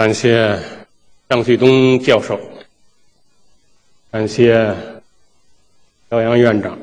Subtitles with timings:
[0.00, 0.58] 感谢
[1.28, 2.40] 张旭东教授，
[4.10, 4.74] 感谢
[6.08, 6.78] 肖阳院长。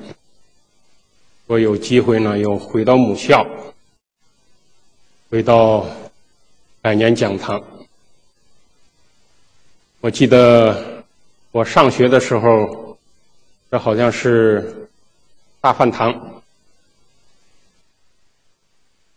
[1.47, 3.43] 我有机会呢，又回到母校，
[5.31, 5.83] 回到
[6.79, 7.59] 百年讲堂。
[9.99, 11.03] 我记得
[11.49, 12.95] 我上学的时候，
[13.71, 14.87] 这好像是
[15.59, 16.43] 大饭堂。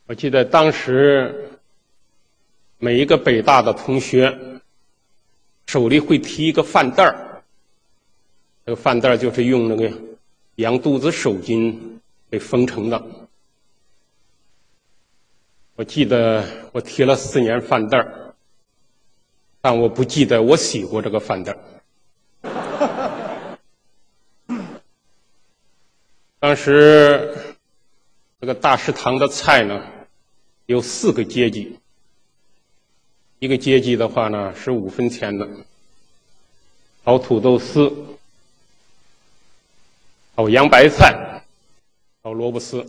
[0.07, 1.47] 我记得当时。
[2.83, 4.39] 每一个北大的同学
[5.67, 7.43] 手里会提一个饭袋儿，
[8.65, 9.93] 这个饭袋儿就是用那个
[10.55, 11.79] 羊肚子手巾
[12.31, 13.05] 给封成的。
[15.77, 18.35] 我记得我提了四年饭袋儿，
[19.61, 21.59] 但我不记得我洗过这个饭袋儿。
[26.41, 27.35] 当时
[28.41, 29.85] 这个大食堂的菜呢，
[30.65, 31.79] 有四个阶级。
[33.41, 35.49] 一个阶级的话呢是五分钱的，
[37.03, 37.91] 炒土豆丝，
[40.37, 41.43] 炒洋白菜，
[42.23, 42.87] 炒萝卜丝。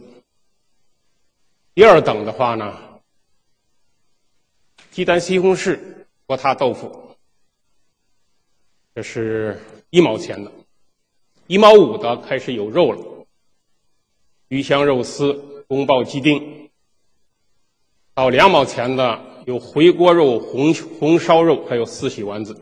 [1.74, 2.78] 第二等的话呢，
[4.92, 5.80] 鸡蛋西红柿
[6.26, 7.16] 锅塌豆腐，
[8.94, 9.58] 这是
[9.90, 10.52] 一毛钱的，
[11.48, 13.26] 一毛五的开始有肉了，
[14.50, 16.70] 鱼香肉丝、宫保鸡丁，
[18.14, 19.31] 到两毛钱的。
[19.46, 22.62] 有回锅肉、红红烧肉，还有四喜丸子。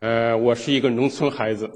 [0.00, 1.70] 呃，我是一个农村孩子，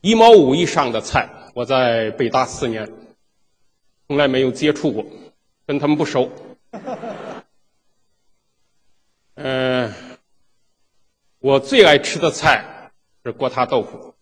[0.00, 2.92] 一毛五以上的菜，我在北大四年，
[4.08, 5.06] 从来没有接触过，
[5.66, 6.30] 跟他们不熟。
[9.34, 9.94] 呃，
[11.38, 12.90] 我最爱吃的菜
[13.24, 14.14] 是锅塌豆腐，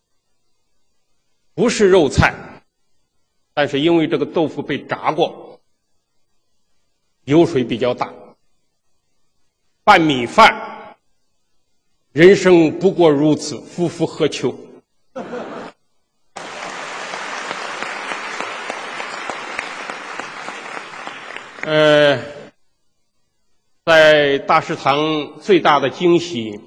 [1.55, 2.62] 不是肉菜，
[3.55, 5.53] 但是因为这个豆腐被炸过。
[7.25, 8.12] 油水比较大，
[9.82, 10.97] 拌米饭，
[12.12, 14.54] 人生不过如此，夫复何求？
[21.62, 22.21] 呃，
[23.87, 26.60] 在大食堂最大的惊喜，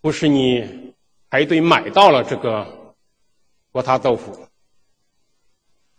[0.00, 0.92] 不是你
[1.30, 2.66] 排队买到了这个
[3.70, 4.48] 锅塌豆腐，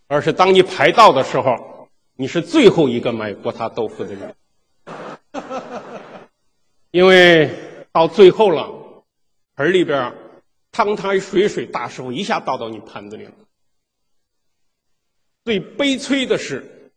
[0.08, 1.77] 而是当你排到的时候。
[2.20, 4.36] 你是最后一个买锅塌豆腐的人，
[6.90, 7.52] 因为
[7.92, 9.04] 到最后了，
[9.56, 10.16] 盆里边
[10.72, 13.34] 汤汤水水，大师傅一下倒到你盘子里了。
[15.46, 16.92] 最悲催的是，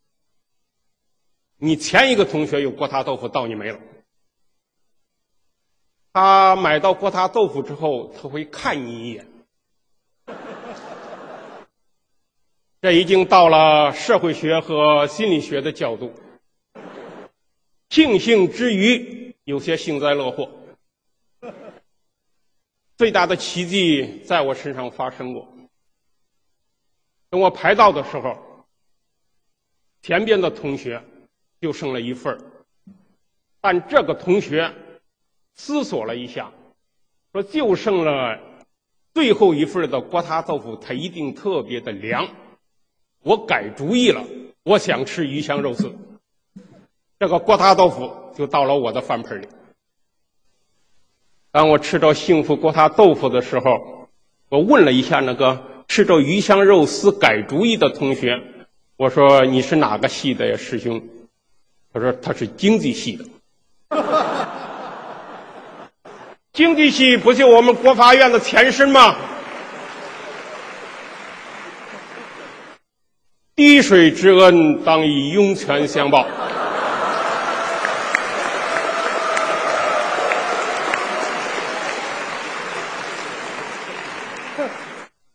[1.59, 3.79] 你前一个同学有锅塌豆腐，到你没了。
[6.15, 9.30] 他买到锅塌豆腐之后，他会看你一眼。
[12.83, 16.15] 这已经到了社会学和心理学的角度。
[17.91, 20.51] 庆幸之余，有些幸灾乐祸。
[22.97, 25.47] 最大的奇迹在我身上发生过。
[27.29, 28.67] 等我排到的时候，
[30.01, 31.03] 前边的同学
[31.61, 32.39] 就剩了一份
[33.61, 34.73] 但这个同学
[35.55, 36.51] 思索了一下，
[37.33, 38.41] 说就剩了
[39.13, 42.27] 最后一份的锅塌豆腐，它一定特别的凉。
[43.23, 44.25] 我改主意了，
[44.63, 45.95] 我想吃鱼香肉丝，
[47.19, 49.49] 这个锅塌豆腐就到了我的饭盆里。
[51.53, 54.09] 当我吃着幸福锅塌豆腐的时候，
[54.49, 58.41] 我问了一下那个吃着鱼香肉丝改主意的同学，
[58.97, 61.03] 我说：“你是哪个系的呀，师兄？”
[61.93, 63.25] 他说：“他是经济系的。
[66.53, 69.17] 经济系不就我们国法院的前身吗？”
[73.61, 76.27] 滴水之恩，当以涌泉相报。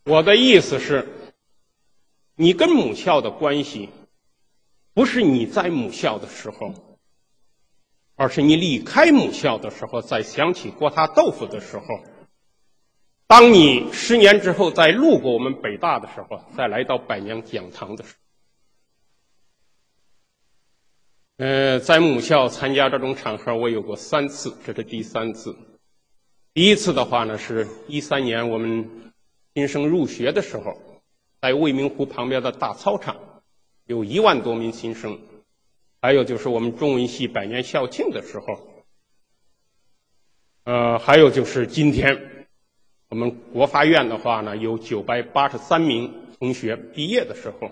[0.05, 1.07] 我的意思是，
[2.35, 3.91] 你跟母校的关系，
[4.95, 6.73] 不是你在母校的时候，
[8.15, 11.83] 而是你离开母校的时候，再想起锅塌豆腐的时候。
[13.27, 18.24] 当你十年之后再路过我们北大的时候，再来到百年讲堂的时候，
[21.37, 25.53] 呃，在母校参加这种场合，我有过三次，这是第三次。
[26.53, 29.11] 第一次的话呢，是一三年我们
[29.53, 30.79] 新生入学的时候，
[31.41, 33.17] 在未名湖旁边的大操场，
[33.85, 35.17] 有一万多名新生；
[36.01, 38.85] 还有就是我们中文系百年校庆的时候，
[40.63, 42.47] 呃，还有就是今天。
[43.09, 47.71] 我们国发院的话呢，有九百八十三名同学毕业的时候，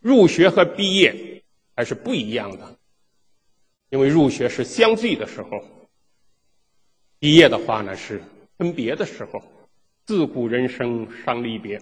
[0.00, 1.41] 入学和毕业
[1.74, 2.76] 还是不一样的，
[3.90, 5.62] 因为入学是相聚的时候，
[7.18, 8.22] 毕业的话呢是
[8.58, 9.42] 分别的时候。
[10.04, 11.80] 自古人生伤离别，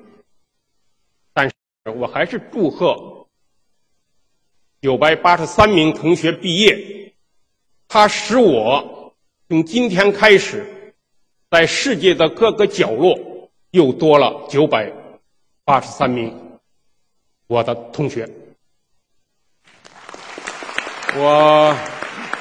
[1.32, 1.54] 但是
[1.90, 3.26] 我还是祝贺
[4.82, 7.14] 九百八十三名同学毕业，
[7.88, 9.14] 他使我
[9.48, 10.94] 从今天开始，
[11.50, 13.18] 在世界的各个角落
[13.70, 14.92] 又多了九百
[15.64, 16.60] 八十三名
[17.46, 18.28] 我的同学。
[21.16, 21.76] 我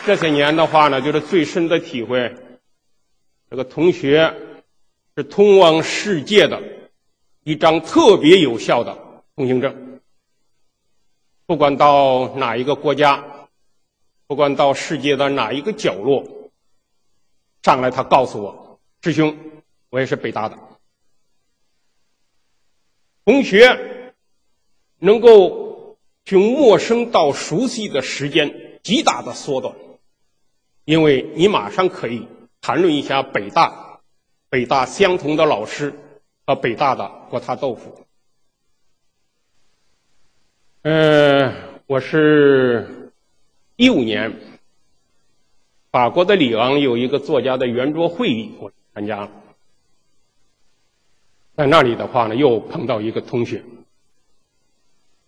[0.06, 2.36] 这些年的话呢，就是最深的体会，
[3.50, 4.33] 这个同学。
[5.18, 6.63] 是通往世界的
[7.44, 8.98] 一张特别有效的
[9.36, 10.00] 通行证。
[11.45, 13.21] 不管到哪一个国家，
[14.27, 16.24] 不管到世界的哪一个角落，
[17.63, 19.38] 上来他告诉我：“师兄，
[19.89, 20.57] 我也是北大的。”
[23.25, 24.13] 同学
[25.00, 25.69] 能够
[26.29, 29.73] 从陌生到熟悉的时间极大的缩短，
[30.85, 32.27] 因为你马上可以
[32.61, 33.99] 谈论一下北大。
[34.51, 35.91] 北大相同的老师
[36.45, 38.05] 和北大的锅塌豆腐。
[40.83, 41.51] 嗯，
[41.87, 43.11] 我是
[43.75, 44.31] 一五年
[45.91, 49.31] 法国的里昂有一个作家的圆桌会议，我参加了。
[51.55, 53.63] 在那里的话呢，又碰到一个同学。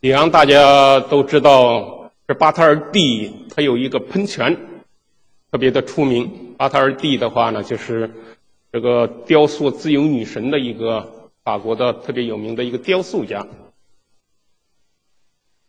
[0.01, 4.55] 里昂大家都知道是巴特尔蒂，他有一个喷泉，
[5.51, 6.55] 特别的出名。
[6.57, 8.11] 巴特尔蒂的话呢，就是。
[8.73, 13.45] 这个雕塑自由女神的一个法国的特别有名的一个雕塑家，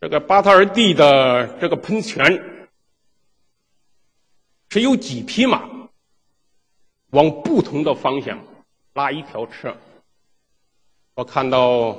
[0.01, 2.69] 这个巴特尔蒂的这个喷泉
[4.69, 5.69] 是有几匹马
[7.11, 8.39] 往不同的方向
[8.95, 9.77] 拉一条车。
[11.17, 11.99] 我看到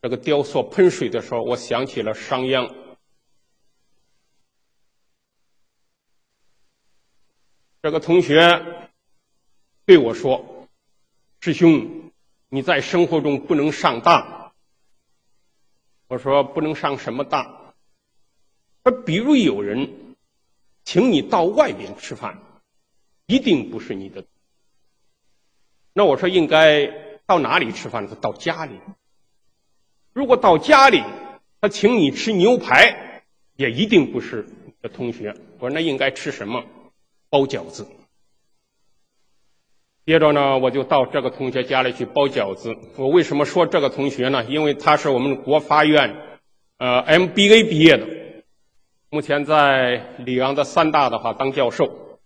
[0.00, 2.72] 这个雕塑喷水的时候，我想起了商鞅。
[7.82, 8.74] 这个同学。
[9.84, 10.68] 对我说
[11.40, 12.12] ：“师兄，
[12.50, 14.52] 你在生活中不能上当。”
[16.08, 17.72] 我说：“不能上什么当？”
[18.84, 20.14] 说：“比如有人
[20.84, 22.38] 请你到外边吃饭，
[23.24, 24.26] 一定不是你的。”
[25.94, 26.86] 那我说：“应该
[27.24, 28.78] 到哪里吃饭？”他到家里。
[30.12, 31.02] 如果到家里，
[31.60, 33.22] 他请你吃牛排，
[33.56, 35.34] 也一定不是你的同学。
[35.58, 36.64] 我说：“那应该吃什么？
[37.30, 37.86] 包饺子。”
[40.06, 42.74] 接着呢，我就到这个同学家里去包饺子。
[42.96, 44.44] 我为什么说这个同学呢？
[44.44, 46.16] 因为他是我们国发院，
[46.78, 48.06] 呃，MBA 毕业的，
[49.10, 52.20] 目前在里昂的三大的话当教授。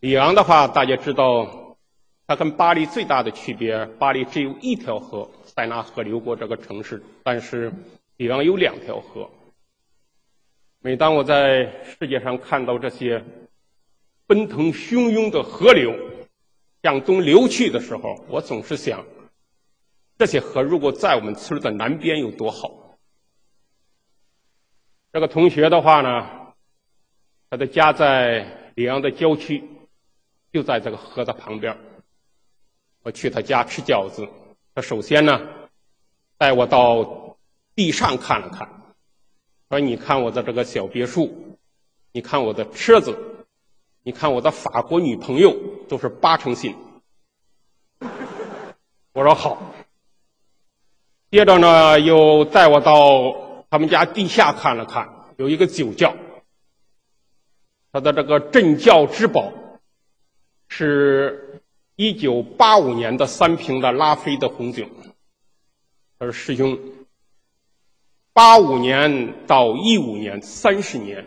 [0.00, 1.65] 里昂的话，大家知道，
[2.28, 7.72] 它跟巴黎最大的区别，巴黎只有一条河，塞纳河流过这个城市，但是
[8.16, 9.30] 里昂有两条河。
[10.80, 13.24] 每当我在世界上看到这些
[14.26, 15.94] 奔腾汹涌的河流，
[16.82, 19.04] 向东流去的时候，我总是想，
[20.18, 22.98] 这些河如果在我们村的南边有多好。
[25.12, 26.54] 这个同学的话呢，
[27.50, 29.62] 他的家在里昂的郊区，
[30.52, 31.76] 就在这个河的旁边。
[33.06, 34.26] 我去他家吃饺子，
[34.74, 35.40] 他首先呢，
[36.38, 37.36] 带我到
[37.76, 38.68] 地上看了看，
[39.70, 41.56] 说：“你看我的这个小别墅，
[42.10, 43.16] 你看我的车子。”
[44.02, 45.56] 你看我的法国女朋友
[45.88, 46.74] 都是八成新。
[49.12, 49.72] 我说好。
[51.30, 56.16] 接着呢，又带我到他们家地下看了看，有一个酒窖。
[57.92, 59.52] 他的这个镇窖之宝，
[60.68, 61.62] 是
[61.96, 64.86] 一九八五年的三瓶的拉菲的红酒。
[66.18, 66.78] 他说：“师兄，
[68.32, 71.26] 八五年到一五年三十年，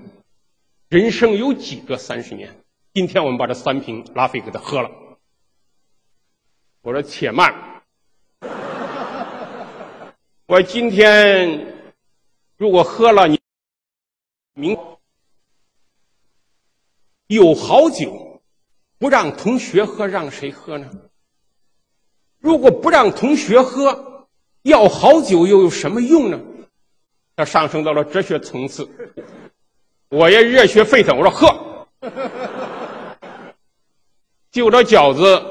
[0.88, 2.56] 人生有几个三十年？”
[2.94, 4.90] 今天我们把这三瓶拉菲给他喝了。
[6.82, 7.84] 我说且慢，
[10.46, 11.76] 我今天
[12.58, 13.40] 如果喝了，你
[14.54, 14.78] 明
[17.28, 18.29] 有好酒，
[19.00, 20.88] 不让同学喝，让谁喝呢？
[22.38, 24.28] 如果不让同学喝，
[24.64, 26.40] 要好酒又有什么用呢？
[27.38, 28.90] 他上升到了哲学层次，
[30.10, 31.88] 我也热血沸腾，我说喝。
[34.52, 35.42] 就这饺子，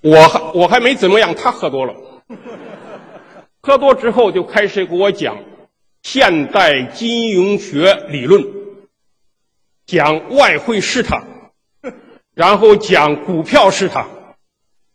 [0.00, 1.94] 我还我还没怎么样，他喝多了。
[3.64, 5.38] 喝多之后就开始给我讲
[6.02, 8.44] 现代金融学理论，
[9.86, 11.52] 讲外汇市场，
[12.34, 14.34] 然后讲股票市场，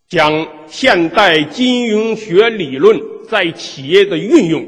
[0.09, 4.67] 讲现代金融学理论在企业的运用，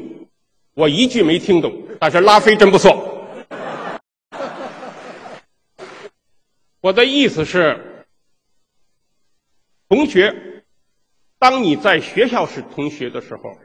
[0.75, 3.27] 我一句没听懂，但是拉菲真不错。
[6.79, 8.05] 我的意思是，
[9.89, 10.63] 同学，
[11.37, 13.57] 当你在学校是同学的时候，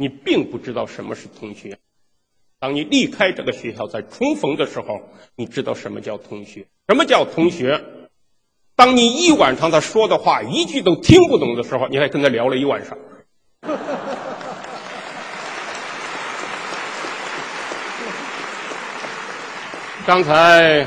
[0.00, 1.74] 你并不知道什么是同学；
[2.58, 5.02] 当你离开这个学校，在重逢的时候，
[5.36, 6.66] 你知道什么叫同学。
[6.88, 7.78] 什么叫同学？
[8.74, 12.96] 当你一晚上他说的话一句都听不懂的时候，你还跟他聊了一晚上。
[20.06, 20.86] 刚才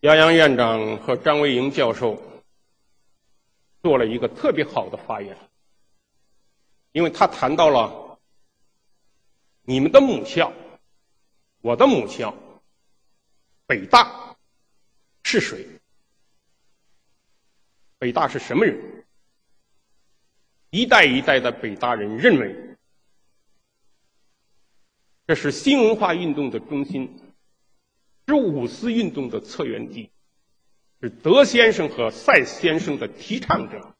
[0.00, 2.22] 杨洋院长和张维迎教授
[3.82, 5.34] 做了一个特别好的发言，
[6.92, 8.20] 因为他谈到了
[9.62, 10.52] 你们的母校，
[11.60, 12.34] 我的母校，
[13.66, 14.20] 北大。
[15.24, 15.66] 是谁？
[17.98, 19.06] 北大是什么人？
[20.68, 22.76] 一代一代的北大人认为，
[25.26, 27.18] 这是新文化运动的中心，
[28.26, 30.10] 是五四运动的策源地，
[31.00, 33.94] 是德先生和赛先生的提倡者。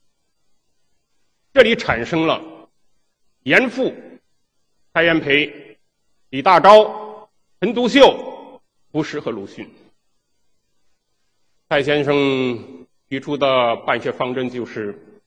[1.55, 2.43] 这里产生了
[3.43, 3.93] 严复、
[4.95, 5.79] 蔡元培、
[6.31, 7.29] 李大钊、
[7.61, 8.61] 陈独秀、
[8.93, 9.69] 胡适和鲁迅。
[11.69, 15.21] 蔡先生提出的办学方针就是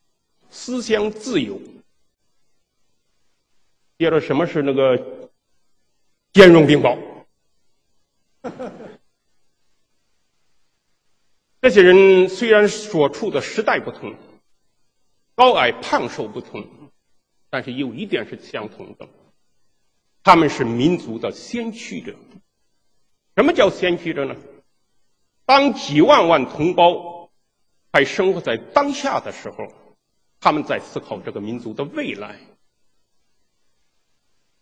[0.50, 1.60] 思想自由。
[3.98, 5.30] 接着，什么是那个
[6.34, 6.98] 兼容并包？
[11.62, 14.16] 这些人虽然所处的时代不同，
[15.34, 16.85] 高矮胖瘦不同，
[17.50, 19.08] 但是有一点是相同的，
[20.24, 22.16] 他们是民族的先驱者。
[23.36, 24.36] 什么叫先驱者呢？
[25.46, 27.30] 当几万万同胞
[27.92, 29.72] 还生活在当下的时候，
[30.40, 32.40] 他们在思考这个民族的未来。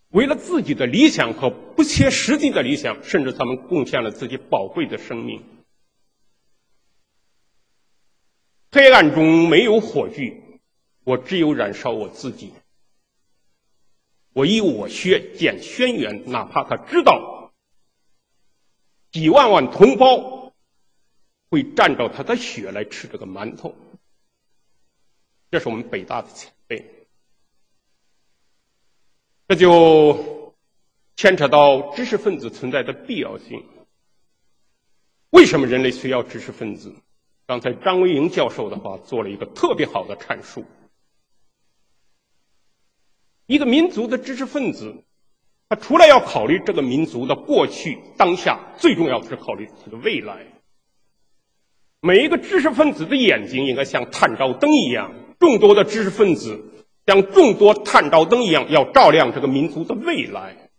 [0.10, 5.44] 为了自己的理想和不切实际的理想，甚至他们贡献了自己宝贵的生命。
[8.72, 10.60] 黑暗中没有火炬，
[11.04, 12.52] 我只有燃烧我自己。
[14.34, 17.54] 我以我血见轩辕，哪怕他知道
[19.12, 20.44] 几万万同胞。
[21.50, 23.75] 会蘸着他的血来吃这个馒头，
[25.52, 27.06] 这是我们北大的前辈。
[29.48, 30.56] 这就
[31.16, 33.63] 牵扯到知识分子存在的必要性。
[35.30, 36.96] 为什么人类需要知识分子？
[37.46, 40.66] 刚才张维迎教授的话做了一个特别好的阐述。
[43.53, 44.95] 一个民族的知识分子，
[45.69, 50.48] 他除了要考虑这个民族的过去、当下，最重要的是考虑他的未来。
[52.01, 56.65] 每一个知识分子的眼睛应该像探照灯一样，众多的知识分子
[57.05, 60.72] 像众多探照灯一样，要照亮这个民族的未来。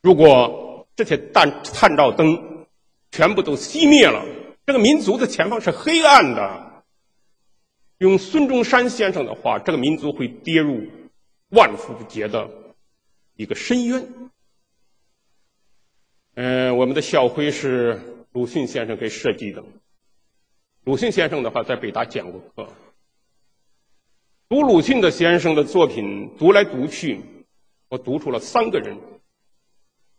[0.00, 2.66] 如果这些探探照灯
[3.10, 4.24] 全部都熄灭了，
[4.64, 6.82] 这个民族的前方是黑暗的。
[7.98, 10.86] 用孙中山先生的话，这个民族会跌入
[11.50, 12.50] 万夫不解的
[13.34, 14.30] 一个深渊。
[16.34, 18.12] 嗯，我们的校徽是。
[18.32, 19.64] 鲁迅先生给设计的。
[20.84, 22.70] 鲁迅先生的话在北大讲过课。
[24.50, 27.22] 读鲁迅的先生的作品，读来读去，
[27.88, 28.98] 我读出了三个人。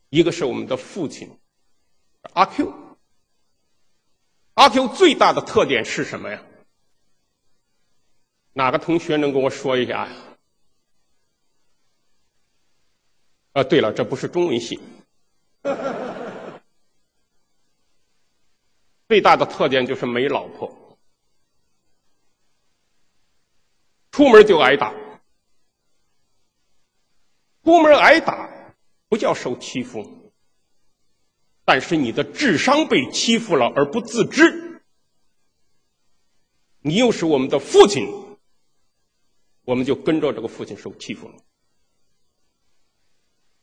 [0.10, 1.30] 一个是我们的父亲，
[2.34, 2.74] 阿 Q。
[4.56, 6.42] 阿 Q 最大的特点是什么呀？
[8.54, 10.37] 哪个同学能跟我说一下呀？
[13.58, 14.80] 啊，对了，这不是中文系。
[19.10, 21.00] 最大的特点就是没老婆，
[24.12, 24.94] 出门就挨打，
[27.64, 28.48] 出门挨打
[29.10, 30.32] 不叫受欺负，
[31.66, 34.84] 但是你的智商被欺负了而不自知，
[36.82, 38.38] 你又是我们的父亲，
[39.64, 41.40] 我们就跟着这个父亲受欺负了。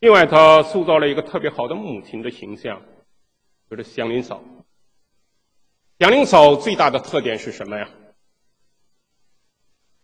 [0.04, 2.82] 另外，他塑造了一个特别好的母亲的形象，
[3.70, 4.44] 就是祥林嫂。
[5.98, 7.88] 祥林嫂最大的特点是什么呀？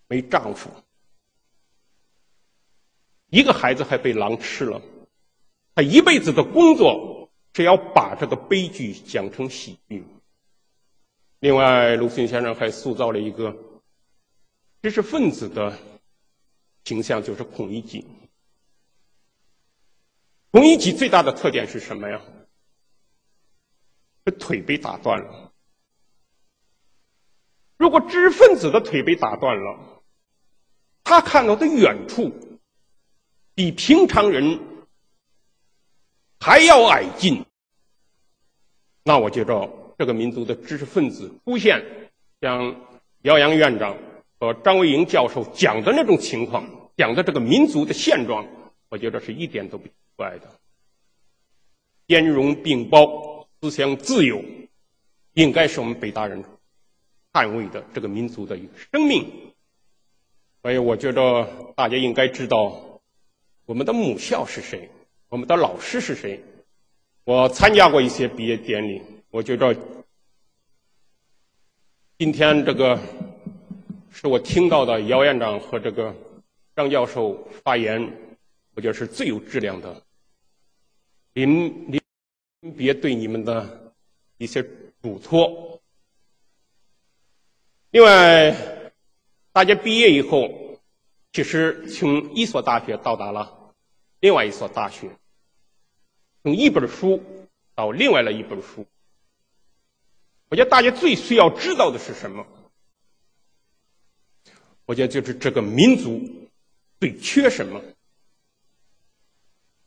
[0.09, 0.71] 没丈夫，
[3.29, 4.81] 一个孩子还被狼吃了，
[5.75, 10.03] 她一辈子的工作是要把这个悲剧讲成喜剧。
[11.41, 13.55] 另外，鲁迅先生还塑造了一个
[14.81, 15.77] 知识分子的
[16.85, 18.07] 形象，就是孔乙己。
[20.51, 22.21] 孔乙己最大的特点是什么呀？
[24.25, 25.53] 这腿被打断了。
[27.79, 30.03] 如果知识分子的腿被打断了，
[31.03, 32.33] 他看到的远处
[33.55, 34.61] 比平常人
[36.39, 37.45] 还要矮近，
[39.05, 42.77] 那我觉着这个民族的知识分子出现像
[43.23, 43.97] 姚洋院长
[44.39, 48.47] 和张维迎教授讲的那种情况，讲的这个民族的现状，
[48.91, 50.51] 我觉得是一点都不奇怪的。
[52.07, 54.45] 兼容并包，思想自由，
[55.33, 56.45] 应该是我们北大人
[57.33, 59.27] 捍卫的这个民族的一个生命。
[60.63, 63.01] 所以，我觉得大家应该知道
[63.65, 64.91] 我们的母校是谁，
[65.29, 66.43] 我们的老师是谁。
[67.25, 69.77] 我参加过一些毕业典礼，我觉得
[72.19, 73.01] 今天这个
[74.11, 76.15] 是我听到的姚院长和这个
[76.75, 78.30] 张教授发言，
[78.75, 80.03] 我觉得是最有质量的。
[81.33, 82.01] 临临
[82.77, 83.95] 别对你们的
[84.37, 84.63] 一些
[85.03, 85.81] 嘱托。
[87.91, 88.93] 另外，
[89.53, 90.79] 大家毕业以后，
[91.33, 93.75] 其实从一所大学到达了
[94.21, 95.11] 另外一所大学，
[96.43, 97.23] 从一本书
[97.75, 98.87] 到另外的一本书。
[100.49, 102.47] 我觉得大家最需要知道的是什么？
[104.85, 106.21] 我觉得就是这个民族
[106.99, 107.81] 最缺什么？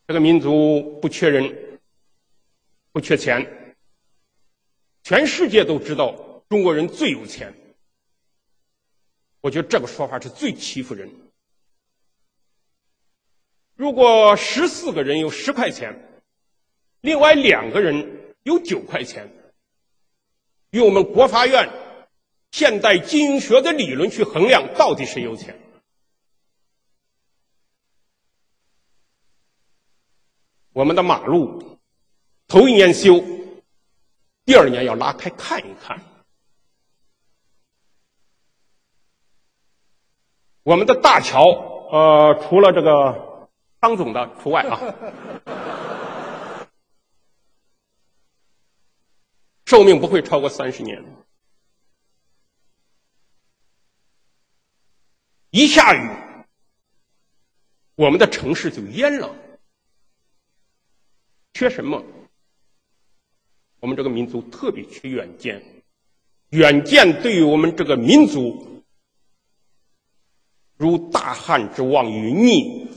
[0.05, 1.79] 这个民族不缺人，
[2.91, 3.75] 不缺钱。
[5.03, 7.53] 全世界都知道中国人最有钱。
[9.41, 11.09] 我觉得这个说法是最欺负人。
[13.75, 16.21] 如果十四个人有十块钱，
[17.01, 19.29] 另外两个人有九块钱，
[20.71, 21.69] 用我们国发院
[22.51, 25.59] 现代经营学的理论去衡量，到底谁有钱？
[30.73, 31.79] 我们的马路
[32.47, 33.23] 头一年修，
[34.43, 36.01] 第二年要拉开看一看。
[40.63, 41.45] 我们的大桥，
[41.91, 43.49] 呃，除了这个
[43.81, 44.79] 张总的除外啊，
[49.65, 51.03] 寿命不会超过三十年。
[55.51, 56.09] 一下雨，
[57.93, 59.35] 我们的城市就淹了。
[61.53, 62.03] 缺什么？
[63.79, 65.61] 我们这个民族特别缺远见。
[66.49, 68.83] 远见对于我们这个民族，
[70.77, 72.87] 如大旱之望云霓，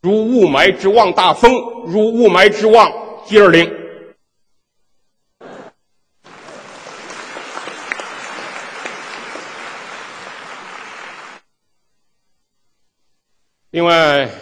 [0.00, 1.52] 如雾霾之望大风，
[1.86, 2.90] 如雾霾之望
[3.26, 3.70] G 二零。
[13.70, 14.41] 另外。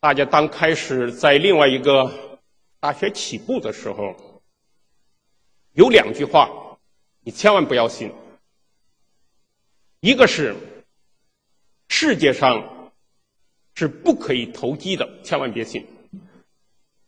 [0.00, 2.38] 大家当开始在另外一个
[2.78, 4.40] 大学起步的时候，
[5.72, 6.78] 有两句话，
[7.22, 8.12] 你千万不要信。
[9.98, 10.54] 一个是
[11.88, 12.92] 世界上
[13.74, 15.84] 是不可以投机的，千万别信。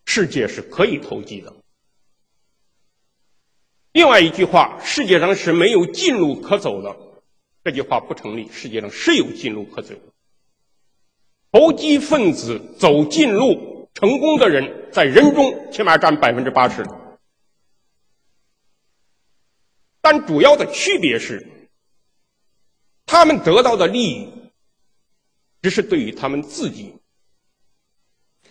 [0.04, 1.54] 世界是可以投机的。
[3.92, 6.96] 另外一句话，世界上是没有近路可走的，
[7.62, 8.50] 这句话不成立。
[8.50, 9.94] 世界上是有近路可走。
[11.52, 16.86] 投机分子走近路成功的人，在人中起码占百分之八十。
[20.00, 21.68] 但主要的区别是，
[23.04, 24.28] 他们得到的利益，
[25.60, 26.94] 只是对于他们自己。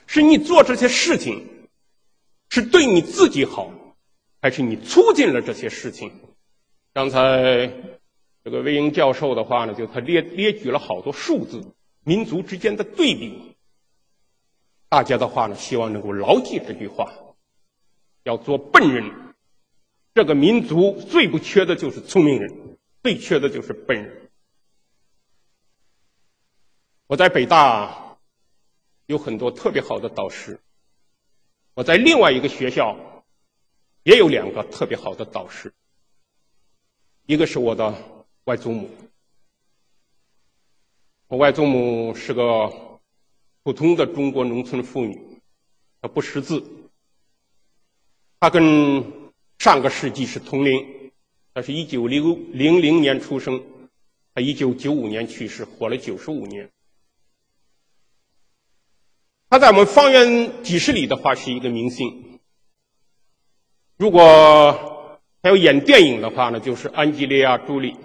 [0.05, 1.67] 是你做这些事情，
[2.49, 3.71] 是对你自己好，
[4.41, 6.11] 还是你促进了这些事情？
[6.93, 7.71] 刚才
[8.43, 11.61] 这个魏英教授的话呢，就他列列举了好多数字。
[12.09, 13.55] 民族之间的对比，
[14.89, 17.13] 大家的话呢，希望能够牢记这句话：
[18.23, 19.35] 要做笨人。
[20.15, 24.31] 这个民族最不缺的就是聪明人，最缺的就是笨人。
[27.05, 28.17] 我在北大
[29.05, 30.59] 有很多特别好的导师，
[31.75, 32.97] 我在另外一个学校
[34.01, 35.71] 也有两个特别好的导师，
[37.27, 37.93] 一个是我的
[38.45, 38.89] 外祖母。
[41.29, 42.73] 我外祖母是个
[43.61, 45.21] 普通的中国农村妇女，
[46.01, 46.63] 她不识字。
[48.39, 49.05] 她跟
[49.59, 51.11] 上个世纪是同龄，
[51.53, 53.63] 她是一九零零零年出生，
[54.33, 56.71] 她一九九五年去世，活了九十五年。
[59.51, 62.39] 她在我们方圆几十里的话是一个明星。
[63.97, 67.95] 如果还要演电影的话呢，就是安吉丽亚·朱莉。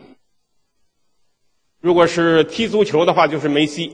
[1.84, 3.90] 如果是踢足球的话，就是梅西；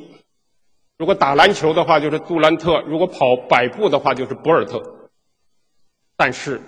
[0.97, 5.11] 如果打篮球的话，就是杜兰特；如果跑百步的话，就是博尔特。
[6.15, 6.61] 但是，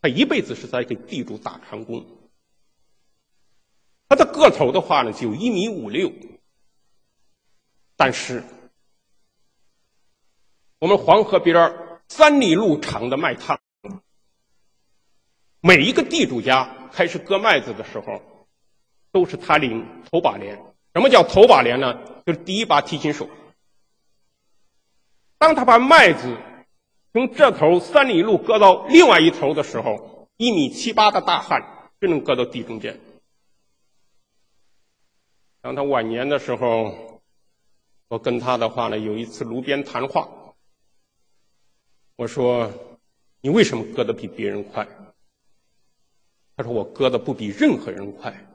[0.00, 2.06] 他一辈子是在给地主打长工。
[4.08, 6.10] 他的个头的话呢，就一米五六。
[7.94, 8.42] 但是，
[10.78, 13.58] 我们黄河边三里路长的麦炕，
[15.60, 18.22] 每一个地主家开始割麦子的时候，
[19.14, 20.60] 都是他领头把镰。
[20.92, 21.94] 什么叫头把镰呢？
[22.26, 23.30] 就是第一把提琴手。
[25.38, 26.36] 当他把麦子
[27.12, 32.98] 从这头三里路割到另外一头的时候，一米七八的大汉就能割到地中间。
[35.62, 37.14] 当他晚年的时候。
[38.08, 40.28] 我跟他的话呢，有一次炉边谈话，
[42.16, 42.70] 我说
[43.40, 44.86] ：“你为什么割的比别人快？”
[46.54, 48.53] 他说：“我割的不比任何人快，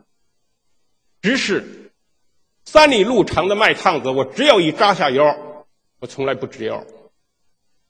[1.21, 1.91] 只是
[2.65, 5.65] 三里路长的麦趟子，我只要一扎下腰，
[5.99, 6.86] 我从来不直腰，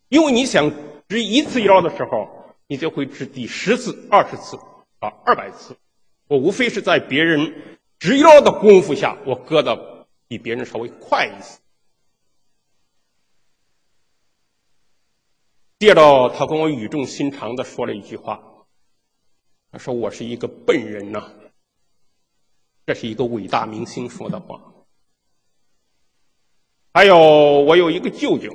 [0.08, 0.72] 因为你想
[1.08, 4.58] 直一次腰的时候，你就会直第十次、二十次
[5.00, 5.78] 啊、二百次。
[6.28, 9.98] 我无非是在别人直腰的功夫下，我割的。”
[10.30, 11.60] 比别人稍微快一些。
[15.80, 18.40] 接着，他跟我语重心长的说了一句话
[19.74, 21.34] ：“他说我是一个笨人呐。”
[22.90, 24.60] 这是一个伟大明星说的话。
[26.92, 28.52] 还有，我有一个舅舅，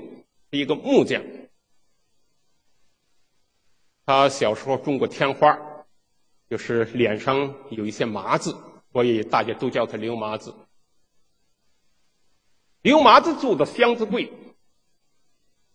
[0.50, 1.22] 是一个木匠，
[4.04, 5.56] 他小时候中过天花，
[6.50, 8.56] 就是脸上有一些麻子，
[8.92, 10.52] 所以大家都叫他刘麻子。
[12.82, 14.32] 刘麻子做的箱子柜，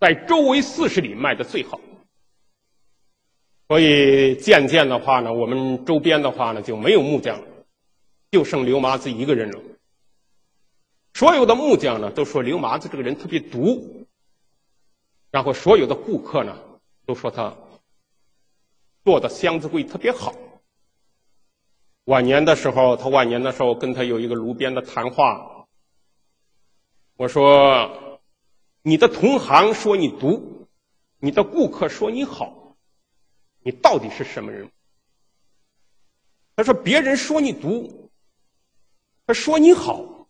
[0.01, 1.79] 在周围四十里卖的最好，
[3.69, 7.47] 所以渐渐的话呢，我们周边的话呢就没有木匠了，
[8.31, 9.59] 就剩刘麻子一个人了。
[11.13, 14.07] 所有的木匠呢都说刘麻子这个人特别毒，
[15.31, 16.57] 然后所有的顾客呢
[17.05, 17.55] 都说他
[19.03, 20.33] 做的箱子柜特别好。
[22.05, 25.67] 晚年的时候，他晚年的时候跟他有一个炉边的谈话。
[27.17, 28.19] 我说
[28.81, 30.67] ：“你的同行说你毒，
[31.19, 32.77] 你的顾客说你好，
[33.61, 34.71] 你到底是什么人？”
[36.55, 38.08] 他说：“别人说你毒，
[39.29, 40.27] 他说你好，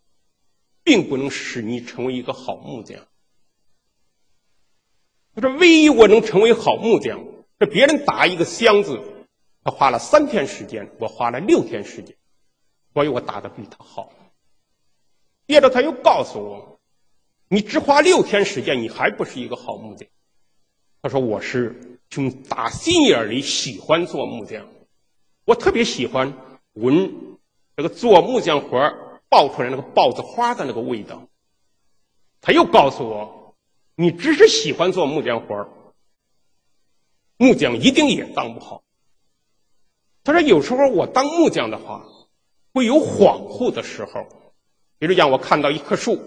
[0.84, 3.00] 并不能使你成为一个好木匠。”
[5.34, 7.26] 他说：“唯一我能成为好木匠，
[7.62, 9.00] 是别人打一个箱子，
[9.64, 12.18] 他花了三天时间，我花了六天时间，
[12.94, 14.12] 所以我打的比他好。”
[15.48, 16.82] 接着他又告诉我。
[17.48, 20.10] 你只花六天时间，你还不是一个好木匠。
[21.02, 24.68] 他说：“我是从打心眼里喜欢做木匠，
[25.46, 26.34] 我特别喜欢
[26.74, 27.39] 闻
[27.80, 28.94] 这个做木匠活
[29.30, 31.30] 爆出来那个豹子花的那个味道。”
[32.42, 33.56] 他又告诉我
[33.96, 35.96] ：“你只是喜欢做木匠活
[37.38, 38.84] 木匠一定也当不好。”
[40.26, 42.04] 他说：“有时候我当木匠的话，
[42.74, 44.28] 会有恍惚的时候，
[44.98, 46.20] 比如讲我看到一棵树。”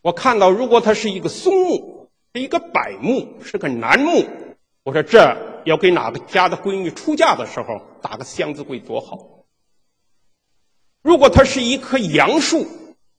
[0.00, 4.24] 我看到，如果它是一个松木，是一个柏木，是个楠木，
[4.84, 9.44] 我说这要给哪个家的闺女出嫁的时候打个箱子柜多好。
[11.02, 12.66] 如果它是一棵杨树，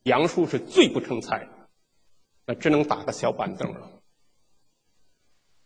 [0.04, 1.48] 杨树是最不成材，
[2.46, 3.92] 那只能打个小板凳了。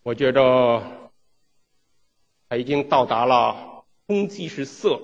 [0.03, 1.11] 我觉着
[2.49, 5.01] 他已经到达了空即是色，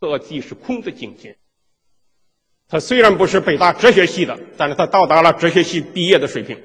[0.00, 1.38] 色即是空的境界。
[2.68, 6.62] 他虽然不是北大哲学系的，但是他到达了哲学系毕业的水平。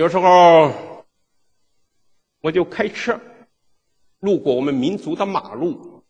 [0.00, 1.04] 有时候
[2.40, 3.20] 我就开车
[4.18, 6.02] 路过我们民族的马路，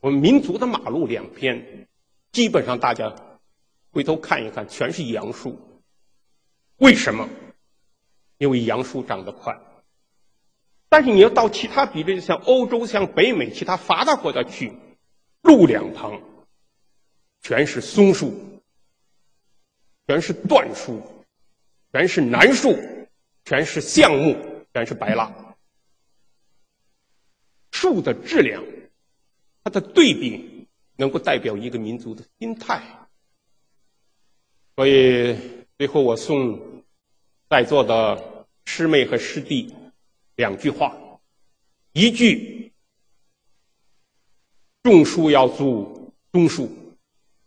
[0.00, 1.86] 我们民族的马路两边
[2.32, 3.14] 基本上大家
[3.90, 5.82] 回头看一看，全是杨树。
[6.78, 7.28] 为什么？
[8.38, 9.60] 因为杨树长得快。
[10.88, 14.72] 但是你要到其他比例，像欧洲、像北美其他发达国家去，
[15.42, 16.22] 路两旁
[17.42, 18.32] 全是松树，
[20.06, 21.02] 全是椴树，
[21.92, 22.76] 全是楠树，
[23.44, 24.36] 全是橡木，
[24.72, 25.56] 全是白蜡。
[27.72, 28.64] 树的质量，
[29.64, 32.82] 它的对比，能够代表一个民族的心态。
[34.76, 35.36] 所以
[35.76, 36.84] 最后我送
[37.48, 39.74] 在座的师妹和师弟。
[40.36, 40.96] 两句话，
[41.94, 42.72] 一句
[44.84, 46.70] 种树要做棕树，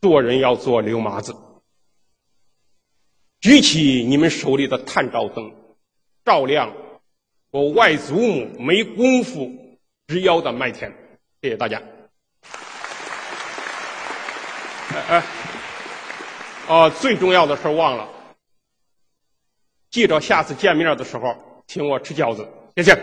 [0.01, 1.33] 做人要做刘麻子。
[3.41, 5.51] 举起你们手里的探照灯，
[6.23, 6.71] 照亮
[7.49, 9.51] 我外祖母没功夫
[10.07, 10.93] 直腰的麦田。
[11.41, 11.81] 谢谢大家。
[14.93, 15.23] 哎哎，
[16.67, 18.07] 哦，最重要的事忘了，
[19.89, 21.35] 记着下次见面的时候。
[21.67, 22.93] 请我吃饺子，谢谢。